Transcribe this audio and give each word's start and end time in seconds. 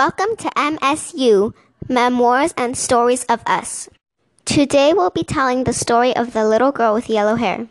Welcome 0.00 0.34
to 0.36 0.48
MSU 0.56 1.52
Memoirs 1.86 2.54
and 2.56 2.74
Stories 2.74 3.24
of 3.24 3.42
Us. 3.44 3.90
Today 4.46 4.94
we'll 4.94 5.10
be 5.10 5.24
telling 5.24 5.64
the 5.64 5.74
story 5.74 6.16
of 6.16 6.32
the 6.32 6.48
little 6.48 6.72
girl 6.72 6.94
with 6.94 7.10
yellow 7.10 7.34
hair. 7.34 7.68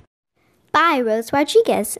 By 0.72 1.02
Rose 1.04 1.34
Rodriguez. 1.34 1.98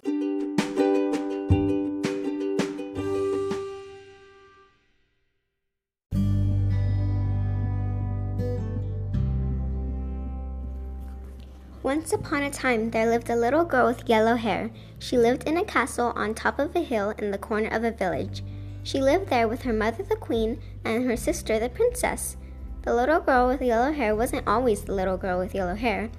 Once 11.82 12.14
upon 12.14 12.44
a 12.44 12.52
time, 12.52 12.92
there 12.92 13.10
lived 13.10 13.32
a 13.32 13.36
little 13.36 13.66
girl 13.66 13.88
with 13.88 14.08
yellow 14.08 14.36
hair. 14.36 14.70
She 15.00 15.18
lived 15.18 15.46
in 15.46 15.58
a 15.58 15.66
castle 15.66 16.14
on 16.16 16.36
top 16.36 16.60
of 16.60 16.76
a 16.76 16.84
hill 16.84 17.16
in 17.18 17.32
the 17.32 17.40
corner 17.40 17.70
of 17.70 17.84
a 17.84 17.90
village. 17.90 18.44
She 18.84 19.02
lived 19.02 19.30
there 19.30 19.48
with 19.48 19.64
her 19.64 19.74
mother, 19.74 20.04
the 20.04 20.16
queen, 20.16 20.62
and 20.84 21.06
her 21.06 21.18
sister, 21.18 21.60
the 21.60 21.70
princess. 21.70 22.38
The 22.84 22.94
little 22.94 23.20
girl 23.20 23.48
with 23.48 23.62
yellow 23.62 23.92
hair 23.92 24.16
wasn't 24.16 24.48
always 24.48 24.82
the 24.82 24.94
little 24.94 25.18
girl 25.18 25.38
with 25.40 25.54
yellow 25.54 25.76
hair. 25.76 26.10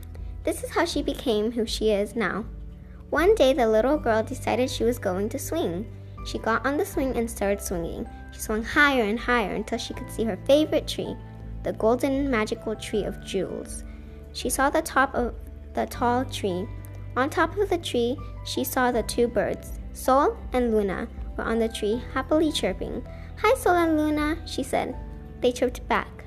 This 0.45 0.63
is 0.63 0.71
how 0.71 0.85
she 0.85 1.03
became 1.03 1.53
who 1.53 1.67
she 1.67 1.91
is 1.91 2.15
now. 2.15 2.45
One 3.09 3.35
day, 3.35 3.53
the 3.53 3.69
little 3.69 3.99
girl 3.99 4.23
decided 4.23 4.71
she 4.71 4.85
was 4.85 4.99
going 4.99 5.29
to 5.31 5.39
swing. 5.39 5.87
She 6.27 6.39
got 6.39 6.65
on 6.65 6.77
the 6.77 6.85
swing 6.85 7.17
and 7.17 7.31
started 7.31 7.61
swinging. 7.61 8.07
She 8.33 8.41
swung 8.41 8.63
higher 8.63 9.05
and 9.05 9.19
higher 9.19 9.55
until 9.55 9.79
she 9.79 9.95
could 9.95 10.11
see 10.11 10.25
her 10.25 10.39
favorite 10.45 10.87
tree, 10.87 11.17
the 11.63 11.73
golden 11.73 12.31
magical 12.31 12.77
tree 12.77 13.05
of 13.05 13.25
jewels. 13.25 13.85
She 14.33 14.49
saw 14.49 14.71
the 14.71 14.83
top 14.83 15.15
of 15.15 15.35
the 15.75 15.87
tall 15.87 16.25
tree. 16.27 16.69
On 17.17 17.29
top 17.29 17.57
of 17.57 17.69
the 17.69 17.79
tree, 17.79 18.17
she 18.45 18.65
saw 18.65 18.93
the 18.93 19.03
two 19.03 19.27
birds. 19.27 19.81
Sol 19.93 20.37
and 20.53 20.73
Luna 20.73 21.09
were 21.41 21.47
on 21.47 21.59
the 21.59 21.69
tree, 21.69 22.03
happily 22.13 22.53
chirping. 22.53 23.03
Hi, 23.39 23.55
Sol 23.55 23.75
and 23.75 23.97
Luna, 23.97 24.37
she 24.47 24.63
said. 24.63 24.95
They 25.41 25.53
chirped 25.53 25.87
back. 25.89 26.25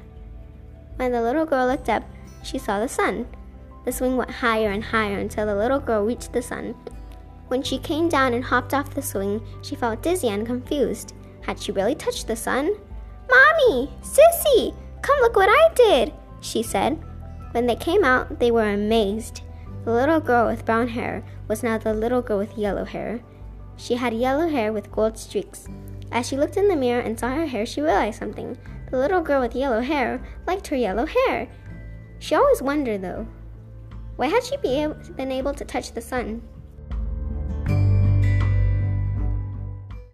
When 0.95 1.11
the 1.11 1.21
little 1.21 1.45
girl 1.45 1.67
looked 1.67 1.89
up, 1.89 2.03
she 2.43 2.57
saw 2.57 2.79
the 2.79 2.87
sun. 2.87 3.27
The 3.85 3.91
swing 3.91 4.17
went 4.17 4.31
higher 4.31 4.71
and 4.71 4.83
higher 4.83 5.19
until 5.19 5.45
the 5.45 5.55
little 5.55 5.79
girl 5.79 6.03
reached 6.03 6.33
the 6.33 6.41
sun. 6.41 6.75
When 7.47 7.61
she 7.61 7.77
came 7.77 8.09
down 8.09 8.33
and 8.33 8.43
hopped 8.43 8.73
off 8.73 8.95
the 8.95 9.01
swing, 9.01 9.41
she 9.61 9.75
felt 9.75 10.01
dizzy 10.01 10.29
and 10.29 10.45
confused. 10.45 11.13
Had 11.41 11.59
she 11.59 11.71
really 11.71 11.95
touched 11.95 12.27
the 12.27 12.35
sun? 12.35 12.75
Mommy! 13.29 13.91
Sissy! 14.01 14.73
Come 15.01 15.17
look 15.21 15.35
what 15.35 15.49
I 15.49 15.73
did! 15.75 16.13
she 16.41 16.63
said. 16.63 16.97
When 17.51 17.67
they 17.67 17.75
came 17.75 18.03
out, 18.03 18.39
they 18.39 18.49
were 18.49 18.73
amazed. 18.73 19.41
The 19.85 19.91
little 19.91 20.19
girl 20.19 20.47
with 20.47 20.65
brown 20.65 20.87
hair 20.87 21.23
was 21.47 21.61
now 21.61 21.77
the 21.77 21.93
little 21.93 22.21
girl 22.21 22.39
with 22.39 22.57
yellow 22.57 22.85
hair. 22.85 23.21
She 23.77 23.95
had 23.95 24.13
yellow 24.13 24.47
hair 24.47 24.71
with 24.71 24.91
gold 24.91 25.17
streaks. 25.17 25.67
As 26.11 26.27
she 26.27 26.37
looked 26.37 26.57
in 26.57 26.67
the 26.67 26.75
mirror 26.75 27.01
and 27.01 27.19
saw 27.19 27.29
her 27.29 27.45
hair, 27.45 27.65
she 27.65 27.81
realized 27.81 28.19
something. 28.19 28.57
The 28.91 28.97
little 28.97 29.21
girl 29.21 29.41
with 29.41 29.55
yellow 29.55 29.81
hair 29.81 30.21
liked 30.45 30.67
her 30.67 30.75
yellow 30.75 31.05
hair. 31.05 31.47
She 32.19 32.35
always 32.35 32.61
wondered, 32.61 33.01
though, 33.01 33.27
why 34.15 34.27
had 34.27 34.43
she 34.43 34.57
be 34.57 34.81
able, 34.81 34.95
been 35.15 35.31
able 35.31 35.53
to 35.53 35.65
touch 35.65 35.91
the 35.91 36.01
sun? 36.01 36.41